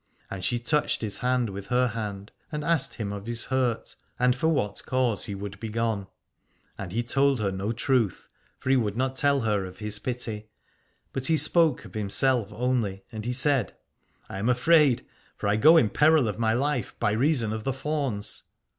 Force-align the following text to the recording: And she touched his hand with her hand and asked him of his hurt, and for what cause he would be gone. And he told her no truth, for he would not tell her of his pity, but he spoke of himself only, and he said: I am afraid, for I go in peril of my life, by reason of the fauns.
And 0.31 0.43
she 0.43 0.57
touched 0.57 1.01
his 1.01 1.19
hand 1.19 1.51
with 1.51 1.67
her 1.67 1.89
hand 1.89 2.31
and 2.51 2.63
asked 2.63 2.95
him 2.95 3.13
of 3.13 3.27
his 3.27 3.45
hurt, 3.45 3.95
and 4.17 4.35
for 4.35 4.47
what 4.47 4.81
cause 4.87 5.25
he 5.25 5.35
would 5.35 5.59
be 5.59 5.69
gone. 5.69 6.07
And 6.75 6.91
he 6.91 7.03
told 7.03 7.39
her 7.39 7.51
no 7.51 7.71
truth, 7.71 8.27
for 8.57 8.71
he 8.71 8.75
would 8.75 8.97
not 8.97 9.15
tell 9.15 9.41
her 9.41 9.63
of 9.63 9.77
his 9.77 9.99
pity, 9.99 10.47
but 11.13 11.27
he 11.27 11.37
spoke 11.37 11.85
of 11.85 11.93
himself 11.93 12.51
only, 12.51 13.03
and 13.11 13.25
he 13.25 13.33
said: 13.33 13.75
I 14.27 14.39
am 14.39 14.49
afraid, 14.49 15.05
for 15.37 15.47
I 15.47 15.55
go 15.55 15.77
in 15.77 15.91
peril 15.91 16.27
of 16.27 16.39
my 16.39 16.53
life, 16.55 16.95
by 16.99 17.11
reason 17.11 17.53
of 17.53 17.63
the 17.63 17.71
fauns. 17.73 18.41